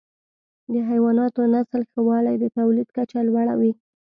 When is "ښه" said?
1.91-1.99